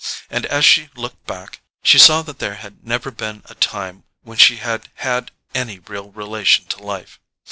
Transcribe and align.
And 0.31 0.47
as 0.47 0.65
she 0.65 0.89
looked 0.95 1.27
back 1.27 1.59
she 1.83 1.99
saw 1.99 2.23
that 2.23 2.39
there 2.39 2.55
had 2.55 2.83
never 2.83 3.11
been 3.11 3.43
a 3.45 3.53
time 3.53 4.03
when 4.23 4.39
she 4.39 4.55
had 4.55 4.89
had 4.95 5.29
any 5.53 5.77
real 5.77 6.09
relation 6.09 6.65
to 6.69 6.81
life. 6.81 7.19